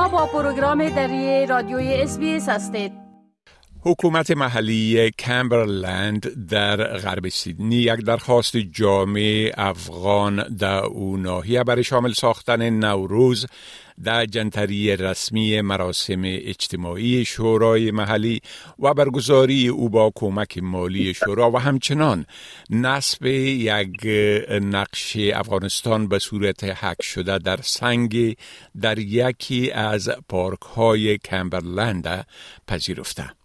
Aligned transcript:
شما 0.00 0.08
با 0.08 0.26
پروگرام 0.26 0.88
دری 0.88 1.46
رادیوی 1.46 2.02
اس 2.02 2.48
هستید. 2.48 2.99
حکومت 3.82 4.30
محلی 4.30 5.10
کمبرلند 5.10 6.46
در 6.48 6.76
غرب 6.76 7.28
سیدنی 7.28 7.76
یک 7.76 8.00
درخواست 8.00 8.56
جامع 8.56 9.52
افغان 9.56 10.56
در 10.56 10.84
او 10.84 11.16
ناحیه 11.16 11.64
برای 11.64 11.84
شامل 11.84 12.12
ساختن 12.12 12.70
نوروز 12.70 13.46
در 14.04 14.26
جنتری 14.26 14.96
رسمی 14.96 15.60
مراسم 15.60 16.22
اجتماعی 16.24 17.24
شورای 17.24 17.90
محلی 17.90 18.40
و 18.78 18.94
برگزاری 18.94 19.68
او 19.68 19.88
با 19.88 20.12
کمک 20.14 20.58
مالی 20.58 21.14
شورا 21.14 21.50
و 21.50 21.58
همچنان 21.58 22.26
نصب 22.70 23.26
یک 23.26 24.06
نقش 24.50 25.16
افغانستان 25.34 26.08
به 26.08 26.18
صورت 26.18 26.64
حک 26.64 27.02
شده 27.02 27.38
در 27.38 27.58
سنگ 27.62 28.36
در 28.80 28.98
یکی 28.98 29.70
از 29.70 30.10
پارک 30.28 30.60
های 30.60 31.18
کمبرلند 31.18 32.26
پذیرفته. 32.68 33.39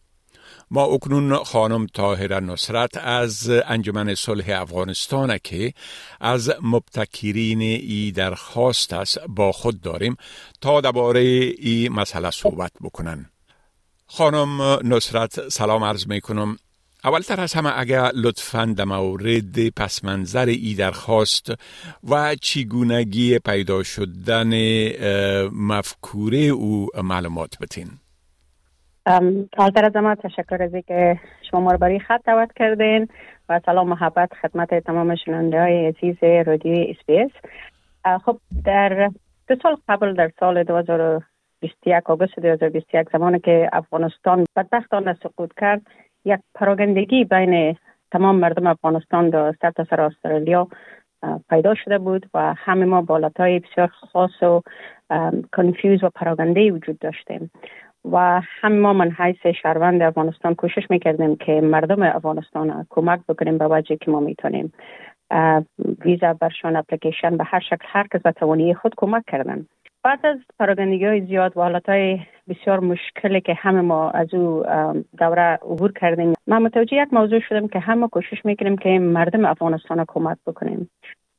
ما 0.75 0.83
اکنون 0.83 1.43
خانم 1.43 1.87
طاهر 1.87 2.39
نصرت 2.39 2.97
از 2.97 3.49
انجمن 3.49 4.15
صلح 4.15 4.61
افغانستان 4.61 5.37
که 5.43 5.73
از 6.19 6.53
مبتکرین 6.61 7.61
ای 7.61 8.11
درخواست 8.11 8.93
است 8.93 9.19
با 9.27 9.51
خود 9.51 9.81
داریم 9.81 10.15
تا 10.61 10.81
درباره 10.81 11.19
ای 11.19 11.89
مسئله 11.91 12.31
صحبت 12.31 12.71
بکنن. 12.81 13.29
خانم 14.07 14.61
نصرت 14.93 15.49
سلام 15.49 15.83
عرض 15.83 16.07
می 16.07 16.21
کنم 16.21 16.57
اولتر 17.03 17.41
از 17.41 17.53
همه 17.53 17.79
اگر 17.79 18.11
لطفا 18.13 18.73
در 18.77 18.85
مورد 18.85 19.69
پس 19.69 20.03
منظر 20.03 20.45
ای 20.45 20.73
درخواست 20.73 21.53
و 22.09 22.35
چگونگی 22.35 23.39
پیدا 23.39 23.83
شدن 23.83 24.53
مفکوره 25.49 26.37
او 26.37 26.89
معلومات 27.03 27.57
بتین. 27.61 27.89
کالتر 29.57 29.85
از 29.85 29.95
ما 29.95 30.15
تشکر 30.15 30.63
از 30.63 30.71
که 30.87 31.19
شما 31.51 31.59
ما 31.59 31.77
برای 31.77 31.99
خط 31.99 32.21
دعوت 32.25 32.53
کردین 32.53 33.07
و 33.49 33.61
سلام 33.65 33.89
محبت 33.89 34.33
خدمت 34.41 34.73
تمام 34.73 35.15
شنونده 35.15 35.61
های 35.61 35.87
عزیز 35.87 36.47
رادیو 36.47 36.93
اس 37.07 37.31
خب 38.25 38.37
در 38.65 39.11
دو 39.47 39.55
سال 39.63 39.77
قبل 39.89 40.13
در 40.13 40.31
سال 40.39 40.63
2021 40.63 42.09
آگوست 42.09 42.39
2021 42.39 43.07
زمانی 43.13 43.39
که 43.39 43.69
افغانستان 43.73 44.45
بدبختانه 44.55 45.17
سقوط 45.23 45.51
کرد 45.57 45.81
یک 46.25 46.39
پراگندگی 46.55 47.23
بین 47.23 47.77
تمام 48.11 48.35
مردم 48.35 48.67
افغانستان 48.67 49.29
در 49.29 49.53
سر 49.89 50.01
استرالیا 50.01 50.67
پیدا 51.49 51.75
شده 51.75 51.97
بود 51.97 52.29
و 52.33 52.53
همه 52.57 52.85
ما 52.85 53.01
بالاتای 53.01 53.59
بسیار 53.59 53.87
خاص 53.87 54.43
و 54.43 54.61
کنفیوز 55.53 56.03
و 56.03 56.09
پراگنده 56.15 56.71
وجود 56.71 56.99
داشتیم. 56.99 57.51
و 58.11 58.41
هم 58.43 58.79
ما 58.79 58.93
من 58.93 59.11
حیث 59.11 59.45
شهروند 59.61 60.01
افغانستان 60.01 60.55
کوشش 60.55 60.83
می‌کردیم 60.89 61.35
که 61.35 61.61
مردم 61.61 62.01
افغانستان 62.01 62.85
کمک 62.89 63.19
بکنیم 63.29 63.57
به 63.57 63.67
وجه 63.67 63.95
که 63.95 64.11
ما 64.11 64.19
می‌تونیم 64.19 64.73
ویزا 66.05 66.33
برشان 66.33 66.75
اپلیکیشن 66.75 67.37
به 67.37 67.43
هر 67.43 67.59
شکل 67.59 67.85
هر 67.85 68.07
کس 68.13 68.21
توانی 68.21 68.73
خود 68.73 68.93
کمک 68.97 69.23
کردن. 69.27 69.65
بعد 70.03 70.25
از 70.25 70.37
پراگندگی 70.59 71.05
های 71.05 71.25
زیاد 71.25 71.57
و 71.57 71.61
حالت 71.61 71.89
های 71.89 72.19
بسیار 72.49 72.79
مشکلی 72.79 73.41
که 73.41 73.53
همه 73.53 73.81
ما 73.81 74.09
از 74.09 74.33
او 74.33 74.63
دوره 75.17 75.59
عبور 75.61 75.91
کردیم 75.91 76.33
من 76.47 76.61
متوجه 76.61 76.97
یک 76.97 77.13
موضوع 77.13 77.39
شدم 77.39 77.67
که 77.67 77.79
همه 77.79 78.07
کوشش 78.07 78.45
می‌کنیم 78.45 78.77
که 78.77 78.99
مردم 78.99 79.45
افغانستان 79.45 80.05
کمک 80.07 80.37
بکنیم. 80.47 80.89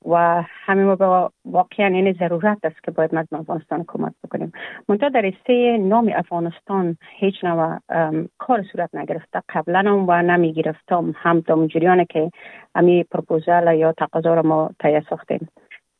و 0.06 0.42
همه 0.46 0.84
ما 0.84 1.30
واقعا 1.44 1.88
یعنی 1.88 2.12
ضرورت 2.12 2.58
است 2.62 2.82
که 2.82 2.90
باید 2.90 3.14
مردم 3.14 3.38
افغانستان 3.38 3.84
کمک 3.88 4.12
بکنیم. 4.24 4.52
منتها 4.88 5.08
در 5.08 5.32
سه 5.46 5.78
نام 5.80 6.12
افغانستان 6.14 6.96
هیچ 7.16 7.44
نوع 7.44 7.78
کار 8.38 8.62
صورت 8.72 8.94
نگرفته. 8.94 9.42
قبلا 9.48 9.78
هم 9.78 10.04
و 10.08 10.22
نمی 10.22 10.52
گرفتم 10.52 11.14
هم 11.16 11.66
جریانه 11.66 12.04
که 12.04 12.30
امی 12.74 13.04
پروپوزال 13.04 13.78
یا 13.78 13.92
تقاضا 13.92 14.34
را 14.34 14.42
ما 14.42 14.70
تایید 14.78 15.06
ساختیم. 15.10 15.48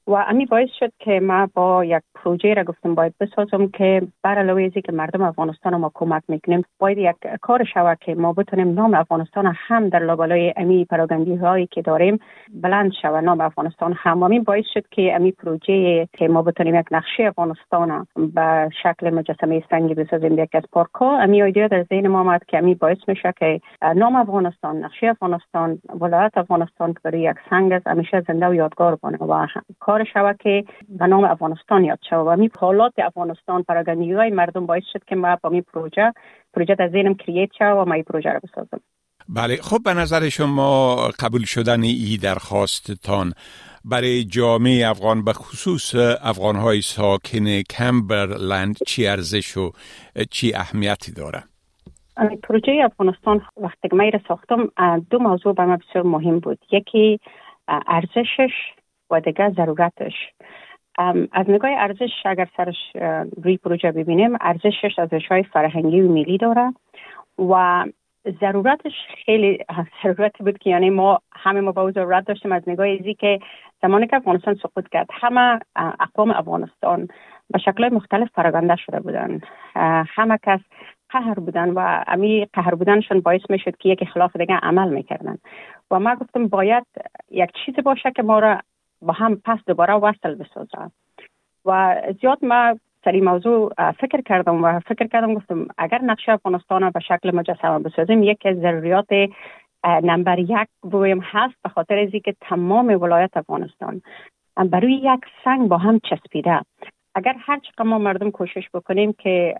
و 0.08 0.24
امی 0.28 0.46
باعث 0.46 0.68
شد 0.78 0.92
که 0.98 1.20
ما 1.20 1.48
با 1.54 1.84
یک 1.84 2.02
پروژه 2.14 2.54
را 2.54 2.64
گفتم 2.64 2.94
باید 2.94 3.14
بسازم 3.20 3.68
که 3.68 4.02
بر 4.22 4.38
علاوه 4.38 4.70
که 4.70 4.92
مردم 4.92 5.22
افغانستان 5.22 5.76
ما 5.76 5.90
کمک 5.94 6.22
می‌کنیم 6.28 6.64
باید 6.78 6.98
یک 6.98 7.16
کار 7.42 7.64
شود 7.64 7.98
که 8.00 8.14
ما 8.14 8.32
بتونیم 8.32 8.74
نام 8.74 8.94
افغانستان 8.94 9.54
هم 9.56 9.88
در 9.88 9.98
لابلای 9.98 10.54
امی 10.56 10.84
پراگندی 10.84 11.34
هایی 11.34 11.66
که 11.66 11.82
داریم 11.82 12.18
بلند 12.54 12.92
شود 13.02 13.24
نام 13.24 13.40
افغانستان 13.40 13.94
هم. 13.96 14.22
و 14.22 14.40
باعث 14.40 14.64
شد 14.74 14.88
که 14.90 15.16
امی 15.16 15.32
پروژه 15.32 16.08
که 16.12 16.28
ما 16.28 16.42
بتونیم 16.42 16.74
یک 16.74 16.86
نقشه 16.90 17.22
افغانستان 17.22 18.06
به 18.34 18.70
شکل 18.82 19.10
مجسمه 19.10 19.62
سنگی 19.70 19.94
بسازیم 19.94 20.38
یک 20.38 20.50
از 20.54 20.62
پارک 20.72 20.90
ها 20.94 21.18
امی 21.18 21.42
ایده 21.42 21.68
در 21.68 21.82
ذهن 21.82 22.08
ما 22.08 22.20
آمد 22.20 22.44
که 22.44 22.58
امی 22.58 22.74
باعث 22.74 22.98
میشه 23.08 23.34
که 23.38 23.60
نام 23.96 24.16
افغانستان 24.16 24.76
نقشه 24.76 25.06
افغانستان 25.06 25.78
ولایت 26.00 26.32
افغانستان 26.36 26.94
برای 27.04 27.20
یک 27.20 27.36
سنگ 27.50 27.72
است 27.72 27.86
همیشه 27.86 28.20
زنده 28.28 28.48
و 28.48 28.54
یادگار 28.54 28.94
بانه 28.94 29.18
و 29.18 29.46
شود 30.04 30.36
که 30.42 30.64
به 30.88 31.06
نام 31.06 31.24
افغانستان 31.24 31.84
یاد 31.84 31.98
شود 32.10 32.26
و 32.26 32.36
می 32.36 32.50
حالات 32.58 32.92
افغانستان 32.98 33.62
پراگندگی 33.62 34.12
های 34.12 34.30
مردم 34.30 34.66
باعث 34.66 34.82
شد 34.92 35.04
که 35.04 35.16
ما 35.16 35.36
با 35.42 35.50
می 35.50 35.60
پروژه 35.60 36.12
پروژه 36.54 36.74
در 36.74 36.88
ذهنم 36.88 37.14
کرییت 37.14 37.48
شد 37.58 37.64
و 37.64 37.84
ما 37.84 37.94
این 37.94 38.04
پروژه 38.04 38.30
رو 38.30 38.40
بسازم 38.42 38.80
بله 39.28 39.56
خب 39.56 39.78
به 39.84 39.94
نظر 39.94 40.28
شما 40.28 40.96
قبول 41.20 41.44
شدن 41.44 41.82
ای 41.82 42.18
درخواستتان 42.22 43.32
برای 43.84 44.24
جامعه 44.24 44.88
افغان 44.88 45.24
به 45.24 45.32
خصوص 45.32 45.94
افغان 46.22 46.56
های 46.56 46.80
ساکن 46.80 47.62
کمبرلند 47.62 48.76
چی 48.86 49.06
ارزش 49.06 49.56
و 49.56 49.72
چی 50.30 50.54
اهمیتی 50.54 51.12
داره؟ 51.12 51.42
پروژه 52.42 52.72
افغانستان 52.84 53.42
وقتی 53.56 53.88
که 53.88 53.96
من 53.96 54.10
ساختم 54.28 54.72
دو 55.10 55.18
موضوع 55.18 55.54
برای 55.54 55.76
بسیار 55.76 56.04
مهم 56.04 56.38
بود 56.38 56.58
یکی 56.72 57.20
ارزشش 57.68 58.52
و 59.10 59.20
دیگه 59.20 59.50
ضرورتش. 59.50 60.14
از 61.32 61.50
نگاه 61.50 61.70
ارزش 61.70 62.10
اگر 62.24 62.48
سرش 62.56 62.76
روی 63.42 63.56
پروژه 63.56 63.92
ببینیم 63.92 64.36
ارزشش 64.40 64.98
ارزش 64.98 65.26
های 65.26 65.42
فرهنگی 65.42 66.00
و 66.00 66.12
ملی 66.12 66.38
داره 66.38 66.72
و 67.38 67.84
ضرورتش 68.40 68.92
خیلی 69.24 69.58
ضرورت 70.02 70.38
بود 70.38 70.58
که 70.58 70.70
یعنی 70.70 70.90
ما 70.90 71.20
همه 71.32 71.60
ما 71.60 71.72
با 71.72 71.90
ضرورت 71.90 72.26
داشتیم 72.26 72.52
از 72.52 72.62
نگاه 72.66 72.88
ازی 72.88 73.14
که 73.14 73.38
زمانی 73.82 74.06
که 74.06 74.16
افغانستان 74.16 74.54
سقوط 74.54 74.88
کرد 74.88 75.06
همه 75.12 75.60
اقوام 75.76 76.30
افغانستان 76.30 77.08
به 77.50 77.58
شکل 77.58 77.94
مختلف 77.94 78.28
پراگنده 78.34 78.76
شده 78.76 79.00
بودن. 79.00 79.40
همه 80.16 80.38
کس 80.42 80.60
قهر 81.10 81.34
بودن 81.34 81.70
و 81.70 82.04
امی 82.06 82.46
قهر 82.52 82.74
بودنشون 82.74 83.20
باعث 83.20 83.40
می 83.50 83.58
شد 83.58 83.76
که 83.76 83.88
یک 83.88 84.04
خلاف 84.04 84.36
دیگه 84.36 84.54
عمل 84.54 84.88
می‌کردن. 84.88 85.38
و 85.90 86.00
ما 86.00 86.14
گفتم 86.14 86.48
باید 86.48 86.86
یک 87.30 87.50
چیزی 87.66 87.82
باشه 87.82 88.10
که 88.10 88.22
ما 88.22 88.38
را 88.38 88.60
با 89.02 89.12
هم 89.12 89.40
پس 89.44 89.58
دوباره 89.66 89.94
وصل 89.94 90.34
بسازه 90.34 90.90
و 91.64 92.02
زیاد 92.20 92.44
ما 92.44 92.78
سری 93.04 93.20
موضوع 93.20 93.72
فکر 93.92 94.20
کردم 94.20 94.64
و 94.64 94.80
فکر 94.80 95.06
کردم 95.06 95.34
گفتم 95.34 95.68
اگر 95.78 96.02
نقشه 96.02 96.32
افغانستان 96.32 96.90
به 96.90 97.00
شکل 97.00 97.34
مجسمه 97.34 97.78
بسازیم 97.78 98.22
یکی 98.22 98.48
از 98.48 98.56
ضروریات 98.56 99.08
نمبر 99.84 100.38
یک 100.38 100.68
بویم 100.82 101.20
هست 101.22 101.54
به 101.62 101.68
خاطر 101.68 101.98
از 101.98 102.10
که 102.24 102.36
تمام 102.40 103.02
ولایت 103.02 103.36
افغانستان 103.36 104.02
برای 104.56 104.92
یک 104.92 105.20
سنگ 105.44 105.68
با 105.68 105.78
هم 105.78 106.00
چسبیده. 106.10 106.60
اگر 107.14 107.34
هر 107.40 107.58
چقدر 107.58 107.84
ما 107.84 107.98
مردم 107.98 108.30
کوشش 108.30 108.70
بکنیم 108.74 109.12
که 109.12 109.54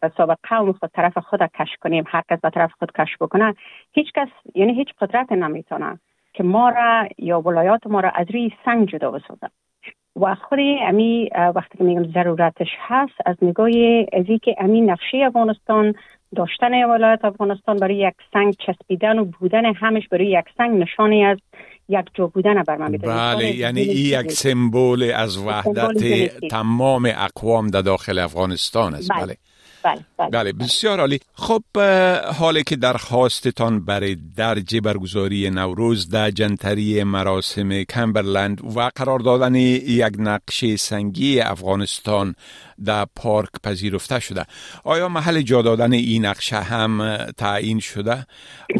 به 0.00 0.12
سابق 0.16 0.36
قوم 0.42 0.72
خود 0.72 0.90
طرف 0.94 1.18
خود 1.18 1.42
کش 1.42 1.76
کنیم 1.80 2.04
هر 2.06 2.22
کس 2.30 2.40
به 2.40 2.50
طرف 2.50 2.72
خود 2.78 2.92
کش 2.92 3.16
بکنه 3.20 3.54
هیچ 3.92 4.12
کس 4.12 4.28
یعنی 4.54 4.74
هیچ 4.74 4.88
قدرت 5.00 5.32
نمی‌تونه. 5.32 5.98
که 6.36 6.42
ما 6.42 6.68
را 6.68 7.08
یا 7.18 7.40
ولایات 7.40 7.86
ما 7.86 8.00
را 8.00 8.10
از 8.10 8.26
روی 8.30 8.50
سنگ 8.64 8.88
جدا 8.88 9.10
بسازه 9.10 9.48
و 10.20 10.34
خود 10.34 10.58
امی 10.60 11.30
وقتی 11.54 11.78
که 11.78 11.84
میگم 11.84 12.12
ضرورتش 12.12 12.68
هست 12.78 13.14
از 13.26 13.36
نگاه 13.42 13.68
ازی 14.12 14.38
که 14.38 14.54
امی 14.58 14.80
نقشه 14.80 15.16
افغانستان 15.16 15.94
داشتن 16.36 16.84
ولایت 16.84 17.24
افغانستان 17.24 17.76
برای 17.76 17.96
یک 17.96 18.14
سنگ 18.32 18.54
چسبیدن 18.54 19.18
و 19.18 19.24
بودن 19.24 19.74
همش 19.74 20.08
برای 20.08 20.26
یک 20.26 20.44
سنگ 20.56 20.80
نشانی 20.80 21.24
از 21.24 21.38
یک 21.88 22.06
جو 22.14 22.28
بودن 22.28 22.62
بر 22.62 22.76
من 22.76 22.92
بله 22.92 23.56
یعنی 23.56 23.80
این 23.80 24.20
یک 24.20 24.32
سمبل 24.32 25.12
از 25.16 25.38
وحدت 25.38 26.30
تمام 26.50 27.12
اقوام 27.16 27.70
در 27.70 27.82
داخل 27.82 28.18
افغانستان 28.18 28.94
است. 28.94 29.10
بله, 29.10 29.20
بله. 29.26 29.36
بله, 29.86 30.04
بله, 30.18 30.30
بله 30.30 30.52
بسیار 30.52 31.00
عالی. 31.00 31.20
خب 31.34 31.62
حالی 32.38 32.62
که 32.62 32.76
درخواستتان 32.76 33.84
برای 33.84 34.16
درج 34.36 34.76
برگزاری 34.76 35.50
نوروز 35.50 36.08
در 36.08 36.30
جنتری 36.30 37.04
مراسم 37.04 37.82
کمبرلند 37.82 38.76
و 38.76 38.90
قرار 38.94 39.18
دادن 39.18 39.54
یک 39.54 40.12
نقشه 40.18 40.76
سنگی 40.76 41.40
افغانستان 41.40 42.34
در 42.84 43.06
پارک 43.16 43.50
پذیرفته 43.64 44.20
شده. 44.20 44.44
آیا 44.84 45.08
محل 45.08 45.42
جا 45.42 45.62
دادن 45.62 45.92
این 45.92 46.26
نقشه 46.26 46.56
هم 46.56 47.16
تعیین 47.36 47.80
شده؟ 47.80 48.26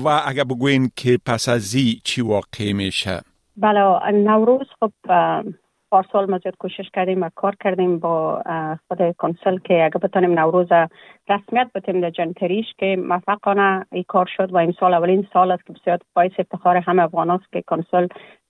و 0.04 0.22
اگر 0.26 0.44
بگوین 0.44 0.90
که 0.96 1.18
پس 1.26 1.48
از 1.48 1.76
چی 2.04 2.20
واقع 2.20 2.72
میشه. 2.96 3.20
بله 3.56 4.10
نوروز 4.12 4.66
خب 4.80 4.92
پارسال 5.90 6.30
ما 6.30 6.38
زیاد 6.38 6.56
کوشش 6.56 6.90
کردیم 6.92 7.22
و 7.22 7.30
کار 7.34 7.56
کردیم 7.60 7.98
با 7.98 8.42
خود 8.88 9.16
council 9.16 9.58
که 9.58 9.84
اگه 9.84 9.98
بتانیم 9.98 10.38
نوروز 10.38 10.66
رسمیت 11.28 11.70
بتیم 11.74 12.00
در 12.00 12.10
جنتریش 12.10 12.66
که 12.78 12.96
موفقانه 12.96 13.86
ای 13.92 14.04
کار 14.08 14.26
شد 14.36 14.52
و 14.52 14.56
این 14.56 14.74
سال 14.80 14.94
اولین 14.94 15.26
سال 15.32 15.50
است 15.50 15.66
که 15.66 15.72
بسیار 15.72 15.98
باعث 16.14 16.32
افتخار 16.38 16.76
همه 16.76 17.02
افغان 17.02 17.40
که 17.52 17.62
council 17.66 18.06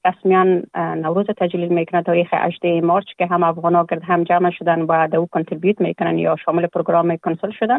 رسماً 0.07 0.63
نوروز 0.77 1.27
تجلیل 1.27 1.69
می‌کنه 1.69 2.03
تاریخ 2.03 2.29
18 2.33 2.81
مارچ 2.81 3.05
که 3.19 3.27
هم 3.27 3.43
افغان 3.43 3.75
ها 3.75 3.87
گرد 3.91 4.03
هم 4.03 4.25
جمع 4.25 4.51
شدن 4.51 4.83
و 4.83 5.09
دو 5.09 5.27
contribute 5.33 5.81
می‌کنن 5.81 6.19
یا 6.19 6.37
شامل 6.45 6.67
program 6.67 7.17
council 7.17 7.51
شدن. 7.51 7.79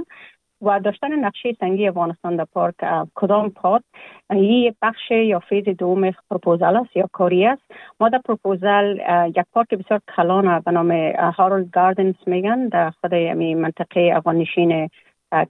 و 0.61 0.79
داشتن 0.79 1.19
نقشه 1.19 1.53
سنگی 1.59 1.87
افغانستان 1.87 2.35
در 2.35 2.45
پارک 2.53 2.75
کدام 3.15 3.49
part 3.49 3.83
این 4.29 4.75
بخش 4.81 5.11
یا 5.11 5.39
phase 5.39 5.63
دوم 5.63 6.11
پروپوزال 6.29 6.75
است 6.77 6.97
یا 6.97 7.09
کاری 7.11 7.45
است. 7.45 7.61
ما 7.99 8.09
در 8.09 8.21
پروپوزال 8.25 9.01
یک 9.27 9.45
پارک 9.53 9.73
بسیار 9.73 10.01
کلان 10.15 10.59
به 10.59 10.71
نام 10.71 10.91
Harold 11.37 11.71
Gardens 11.71 12.15
میگن. 12.27 12.67
در 12.67 12.89
خود 12.89 13.15
منطقه 13.15 14.11
افغان 14.15 14.35
نشین 14.35 14.89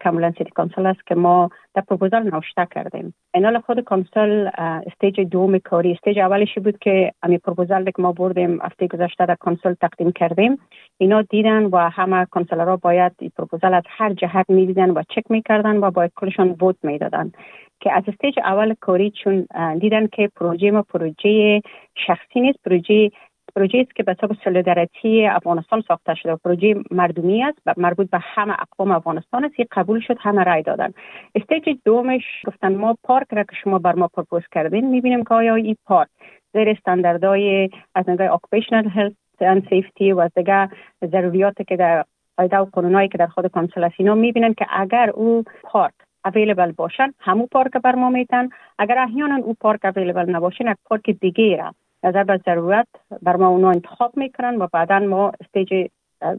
کاملا 0.03 0.31
city 0.37 0.51
council 0.51 0.85
است 0.85 1.07
که 1.07 1.15
ما 1.15 1.49
در 1.73 1.81
پروپوزال 1.81 2.23
نوشته 2.23 2.67
کردیم. 2.71 3.13
اینال 3.33 3.59
خود 3.59 3.79
council 3.79 4.49
stage 4.57 5.19
دوم 5.21 5.57
کاری. 5.57 5.91
stage 5.91 6.19
اولش 6.19 6.57
بود 6.57 6.77
که 6.79 7.11
امی 7.23 7.37
پروپوزال 7.37 7.85
که 7.85 8.01
ما 8.01 8.11
بردیم 8.11 8.61
هفته 8.61 8.87
گذشته 8.87 9.25
در 9.25 9.35
council 9.35 9.73
تقدیم 9.73 10.11
کردیم. 10.11 10.57
اینا 10.97 11.21
دیدن 11.21 11.65
و 11.65 11.77
همه 11.77 12.25
councillor 12.25 12.73
ها 12.73 12.77
باید 12.77 13.11
این 13.19 13.31
پروپوزال 13.37 13.73
از 13.73 13.83
هر 13.87 14.13
جهت 14.13 14.49
می‌دیدن 14.49 14.89
و 14.89 15.03
چک 15.09 15.31
می‌کردن 15.31 15.77
و 15.77 15.91
باید 15.91 16.11
کلشان 16.15 16.55
vote 16.61 16.75
می‌دادن. 16.83 17.31
که 17.79 17.93
از 17.93 18.03
stage 18.07 18.39
اول 18.39 18.73
کاری 18.79 19.11
چون 19.23 19.47
دیدن 19.79 20.07
که 20.07 20.29
پروژه 20.35 20.71
ما 20.71 20.81
پروژه 20.81 21.61
شخصی 22.07 22.41
نیست 22.41 22.59
پروژه 22.65 23.09
پروژه 23.57 23.77
است 23.77 23.95
که 23.95 24.03
به 24.03 24.15
حساب 24.17 24.33
solidarity 24.43 25.25
افغانستان 25.25 25.83
ساخته 25.87 26.15
شده 26.15 26.35
پروژه 26.35 26.75
مردمی 26.91 27.43
است 27.43 27.77
مربوط 27.77 28.09
به 28.09 28.19
همه 28.21 28.53
اقوام 28.59 28.91
افغانستان 28.91 29.45
است 29.45 29.55
قبول 29.71 29.99
شد 29.99 30.17
همه 30.19 30.43
رای 30.43 30.61
دادن. 30.61 30.93
stage 31.35 31.77
دومش 31.85 32.23
گفتن 32.45 32.75
ما 32.75 32.95
پارک 33.03 33.27
را 33.31 33.43
که 33.43 33.55
شما 33.63 33.79
بر 33.79 33.95
ما 33.95 34.07
propose 34.07 34.41
کردین 34.51 34.89
می‌بینیم 34.89 35.23
که 35.23 35.33
آیا 35.33 35.55
این 35.55 35.75
پارک 35.85 36.07
زیر 36.53 36.69
استانداردهای 36.69 37.69
از 37.95 38.09
نگاه 38.09 38.33
occupational 38.33 38.87
health 38.87 39.13
and 39.41 39.67
safety 39.69 40.11
و 40.11 40.19
از 40.19 40.31
دیگه 40.35 40.69
ضروریات 41.05 41.61
که 41.67 41.75
در 41.75 42.05
قاعده 42.37 42.57
و 42.57 42.65
قانونایی 42.65 43.09
که 43.09 43.17
در 43.17 43.27
خود 43.27 43.47
council 43.47 43.89
اینا 43.97 44.15
می‌بینن 44.15 44.53
که 44.53 44.65
اگر 44.69 45.09
او 45.09 45.43
پارک 45.63 45.93
اویلیبل 46.25 46.71
باشن 46.71 47.13
همو 47.19 47.47
پارک 47.51 47.71
بر 47.71 47.95
ما 47.95 48.09
میتن 48.09 48.49
اگر 48.79 48.97
احیانا 48.97 49.35
او 49.35 49.53
پارک 49.53 49.85
اویلیبل 49.85 50.29
نباشین 50.29 50.67
یک 50.67 50.77
پارک 50.85 51.09
دیگه 51.09 51.57
را 51.57 51.73
نظر 52.03 52.23
به 52.23 52.39
ضرورت 52.45 52.87
بر 53.21 53.35
ما 53.35 53.47
اونا 53.47 53.71
انتخاب 53.71 54.17
می‌کنن 54.17 54.55
و 54.55 54.67
بعدا 54.73 54.99
ما 54.99 55.31
استیج 55.41 55.73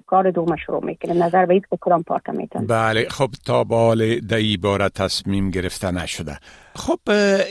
کار 0.06 0.30
دوم 0.30 0.56
شروع 0.56 0.84
می‌کنیم. 0.84 1.22
نظر 1.22 1.46
به 1.46 1.60
که 1.60 1.78
کدام 1.80 2.02
پارک 2.02 2.28
میتن 2.28 2.66
بله 2.66 3.08
خب 3.08 3.30
تا 3.46 3.64
بال 3.64 4.20
دایی 4.20 4.56
بار 4.56 4.88
تصمیم 4.88 5.50
گرفته 5.50 5.90
نشده. 5.90 6.38
خب 6.74 6.98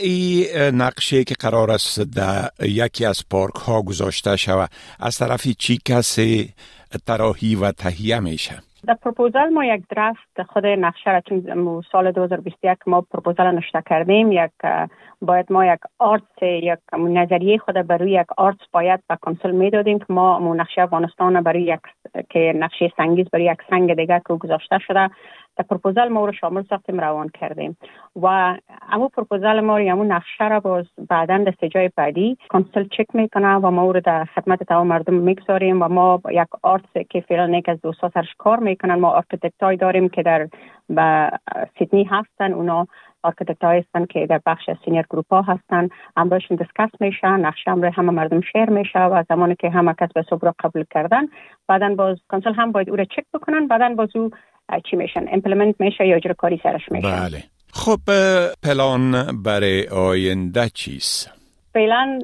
این 0.02 0.44
نقشه 0.74 1.24
که 1.24 1.34
قرار 1.34 1.70
است 1.70 2.00
در 2.00 2.50
یکی 2.60 3.04
از 3.04 3.24
پارک 3.30 3.54
ها 3.54 3.82
گذاشته 3.82 4.36
شود 4.36 4.70
از 5.00 5.18
طرفی 5.18 5.54
چی 5.54 5.78
کسی 5.84 6.54
تراحی 7.06 7.54
و 7.54 7.72
تهیه 7.72 8.20
میشه؟ 8.20 8.62
در 8.86 8.94
پروپوزال 8.94 9.48
ما 9.48 9.64
یک 9.64 9.82
draft 9.90 10.42
خود 10.42 10.66
نقشه 10.66 11.10
را 11.10 11.20
چون 11.20 11.82
سال 11.92 12.12
2021 12.12 12.78
ما 12.86 13.00
پروپوزال 13.00 13.54
نشته 13.54 13.82
کردیم 13.86 14.32
یک 14.32 14.50
باید 15.22 15.52
ما 15.52 15.66
یک 15.66 15.80
آرتس 15.98 16.42
یک 16.42 16.78
نظریه 16.98 17.58
خود 17.58 17.74
برای 17.74 18.10
یک 18.10 18.26
آرتس 18.36 18.66
باید 18.72 19.00
به 19.08 19.16
council 19.22 19.50
می‌دادیم 19.50 19.98
که 19.98 20.06
ما 20.08 20.38
مو 20.38 20.54
نقشه 20.54 20.82
افغانستان 20.82 21.42
برای 21.42 21.62
یک 21.62 21.80
که 22.30 22.52
نقشه 22.56 22.92
سنگیز 22.96 23.26
برای 23.32 23.44
یک 23.44 23.58
سنگ 23.70 23.94
دیگه 23.94 24.22
که 24.28 24.34
گذاشته 24.34 24.78
شده 24.78 25.10
در 25.56 25.64
پروپوزال 25.70 26.08
ما 26.08 26.26
رو 26.26 26.32
شامل 26.32 26.62
ساختیم 26.62 27.00
روان 27.00 27.28
کردیم. 27.28 27.76
و 28.22 28.56
امو 28.92 29.08
پروپوزال 29.08 29.60
ما 29.60 29.78
رو 29.78 30.04
نقشه 30.04 30.48
را 30.48 30.60
باز 30.60 30.84
بعدا 31.08 31.38
در 31.38 31.68
جای 31.68 31.90
بعدی 31.96 32.38
council 32.50 32.84
چک 32.84 33.06
می‌کنه 33.14 33.54
و 33.54 33.70
ما 33.70 33.90
رو 33.90 34.00
در 34.00 34.24
خدمت 34.24 34.62
تمام 34.62 34.86
مردم 34.86 35.14
می‌گذاریم 35.14 35.82
و 35.82 35.88
ما 35.88 36.20
یک 36.30 36.48
آرتس 36.62 36.92
که 37.10 37.20
فعلا 37.20 37.58
یک 37.58 37.68
از 37.68 37.80
دوستا 37.80 38.10
سرش 38.14 38.34
کار 38.38 38.58
می‌کنن 38.58 38.94
ما 38.94 39.10
architect 39.10 39.78
داریم 39.80 40.08
که 40.08 40.22
در 40.22 40.48
سیدنی 41.78 42.04
هستن 42.04 42.52
اونا 42.52 42.86
architect 43.22 43.64
های 43.64 43.78
هستن 43.78 44.06
که 44.06 44.26
در 44.26 44.40
بخش 44.46 44.70
senior 44.84 45.04
group 45.10 45.26
ها 45.30 45.42
هستن 45.42 45.88
امرشون 46.16 46.56
discuss 46.56 47.00
میشه 47.00 47.28
نقشه 47.28 47.70
امر 47.70 47.86
همه 47.86 48.10
مردم 48.10 48.40
share 48.40 48.70
میشه 48.70 48.98
و 48.98 49.24
زمانی 49.28 49.54
که 49.54 49.70
همه 49.70 49.94
کس 50.00 50.08
به 50.14 50.24
صبح 50.30 50.50
قبول 50.58 50.84
کردن 50.90 51.22
بعدا 51.68 51.94
باز 51.94 52.18
council 52.30 52.54
هم 52.54 52.72
باید 52.72 52.90
او 52.90 52.96
را 52.96 53.04
چک 53.04 53.24
بکنن 53.34 53.66
بعدا 53.66 53.94
باز 53.94 54.08
او 54.14 54.30
چی 54.90 54.96
میشن 54.96 55.24
implement 55.32 55.80
میشه 55.80 56.06
یا 56.06 56.16
اجرا 56.16 56.34
کاری 56.34 56.60
سرش 56.62 56.82
میشه. 56.90 57.08
بله. 57.08 57.42
خب 57.72 58.00
پلان 58.62 59.12
برای 59.44 59.88
آینده 59.88 60.68
چیست؟ 60.68 61.38
فعلا 61.72 62.18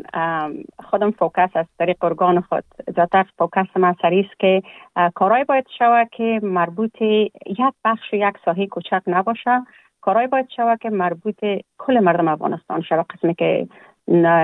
خودم 0.90 1.10
focus 1.10 1.50
از 1.54 1.66
طریق 1.78 2.04
ارگان 2.04 2.40
خود. 2.40 2.64
زیادتر 2.94 3.24
focus 3.38 3.76
ما 3.76 3.88
است 4.02 4.38
که 4.38 4.62
کارهای 5.14 5.44
باید 5.44 5.64
شود 5.78 6.08
که 6.16 6.40
مربوط 6.42 7.02
یک 7.02 7.74
بخش 7.84 8.12
یک 8.12 8.34
ساحه 8.44 8.66
کوچک 8.66 9.02
نباشه. 9.06 9.60
کارهای 10.04 10.26
باید 10.26 10.48
شود 10.56 10.78
که 10.78 10.90
مربوط 10.90 11.44
کل 11.78 12.00
مردم 12.00 12.28
افغانستان 12.28 12.82
شود 12.82 13.06
قسمی 13.06 13.34
که 13.34 13.68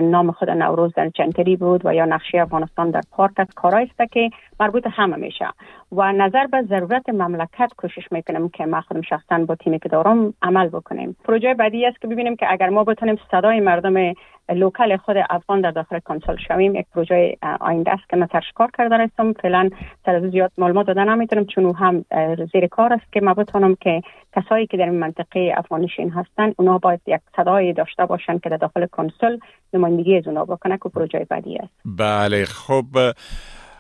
نام 0.03 0.33
خود 0.33 0.51
نوروز 0.51 0.93
در 0.95 1.09
جنتری 1.09 1.57
بود 1.57 1.87
و 1.87 1.95
یا 1.95 2.05
نقشه 2.05 2.39
افغانستان 2.39 2.91
در 2.91 3.01
پارک 3.11 3.33
است. 3.37 3.55
کارایی 3.55 3.91
است 3.99 4.13
که 4.13 4.31
مربوط 4.61 4.87
همه 4.91 5.17
میشه. 5.17 5.47
و 5.93 6.13
نظر 6.13 6.47
به 6.47 6.63
ضرورت 6.63 7.09
مملکت 7.09 7.73
کوشش 7.77 8.13
می‌کنم 8.13 8.49
که 8.49 8.67
ما 8.67 8.81
خودم 8.81 9.01
شخصا 9.01 9.39
با 9.39 9.55
تیمی 9.55 9.79
که 9.79 9.89
دارم 9.89 10.35
عمل 10.43 10.69
بکنیم. 10.69 11.17
پروژه 11.25 11.55
بعدی 11.55 11.87
است 11.87 12.01
که 12.01 12.09
ببینیم 12.09 12.37
که 12.37 12.47
اگر 12.53 12.69
ما 12.69 12.85
بتونیم 12.85 13.19
صدای 13.31 13.61
مردم 13.61 14.15
local 14.55 14.97
خود 14.97 15.17
افغان 15.31 15.61
در 15.61 15.71
داخل 15.71 15.99
council 15.99 16.37
شویم. 16.49 16.75
یک 16.75 16.87
پروژه 16.95 17.37
آینده 17.61 17.91
است 17.91 18.09
که 18.11 18.17
من 18.17 18.29
سرش 18.33 18.53
کار 18.55 18.71
کرده 18.79 18.99
هستم. 18.99 19.33
فعلا 19.33 19.71
سر 20.07 20.29
زیاد 20.29 20.53
معلومات 20.59 20.87
دادن 20.87 21.09
نمی‌تونم 21.09 21.45
چون 21.45 21.75
هم 21.75 22.05
زیر 22.53 22.67
کار 22.67 22.93
است 22.93 23.13
که 23.13 23.21
ما 23.21 23.35
بتونم 23.35 23.75
که 23.75 24.03
کسایی 24.37 24.67
که 24.67 24.77
در 24.77 24.85
این 24.85 24.99
منطقه 24.99 25.53
افغانشین 25.57 26.11
هستن 26.11 26.53
اونا 26.59 26.79
باید 26.79 27.01
یک 27.07 27.21
صدای 27.37 27.73
داشته 27.73 28.07
باشن 28.07 28.39
که 28.39 28.49
در 28.49 28.57
داخل 28.57 28.87
کنسول 28.87 29.39
نمایندگی 29.73 30.17
از 30.17 30.29
اونا 30.29 30.45
بکنه 30.45 30.79
که 30.83 30.89
پروژه 30.89 31.27
بعدی 31.31 31.57
است. 31.59 31.73
بله 31.85 32.45
خب 32.45 32.85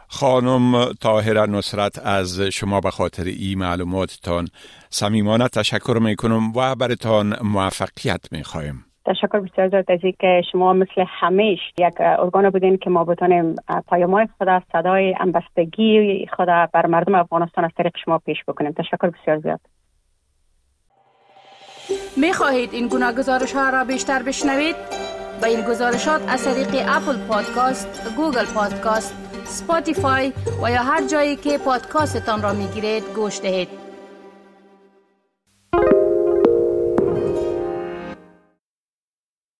خانم 0.08 0.84
طاهره 1.00 1.46
نصرت 1.46 2.06
از 2.06 2.40
شما 2.40 2.80
به 2.80 2.90
خاطر 2.90 3.24
این 3.24 3.58
معلوماتتان 3.58 4.48
صمیمانه 4.88 5.48
تشکر 5.48 5.98
می‌کنم 6.02 6.56
و 6.56 6.74
برتان 6.74 7.34
موفقیت 7.42 8.32
می‌خوایم. 8.32 8.84
تشکر 9.10 9.40
بسیار 9.40 9.68
زیاد 9.68 9.92
از 9.92 10.00
که 10.18 10.42
شما 10.52 10.72
مثل 10.72 11.04
همیش 11.06 11.60
یک 11.78 11.94
ارگان 11.98 12.50
بودین 12.50 12.76
که 12.76 12.90
ما 12.90 13.04
بتونیم 13.04 13.54
پیامهای 13.88 14.28
خود 14.38 14.58
را 14.58 14.62
صدای 14.72 15.14
همبستگی 15.20 16.26
خود 16.36 16.62
را 16.62 16.68
بر 16.72 16.86
مردم 16.86 17.14
افغانستان 17.14 17.64
از 17.64 17.70
طریق 17.76 17.92
شما 18.04 18.18
پیش 18.18 18.38
بکنیم 18.48 18.72
تشکر 18.72 19.10
بسیار 19.10 19.38
زیاد 19.38 19.60
می 22.16 22.32
خواهید 22.32 22.70
این 22.72 22.88
گونه 22.88 23.12
گزارش 23.12 23.52
ها 23.52 23.70
را 23.70 23.84
بیشتر 23.84 24.22
بشنوید؟ 24.22 24.76
با 25.42 25.46
این 25.46 25.60
گزارشات 25.60 26.20
از 26.28 26.44
طریق 26.44 26.68
Apple 26.88 27.18
Podcast، 27.28 28.16
Google 28.16 28.46
Podcast، 28.54 29.14
Spotify 29.44 30.32
و 30.62 30.70
یا 30.70 30.82
هر 30.82 31.06
جایی 31.06 31.36
که 31.36 31.58
پادکاستتان 31.58 32.42
را 32.42 32.52
می 32.52 32.66
گیرید 32.66 33.04
گوش 33.14 33.40
دهید. 33.40 33.79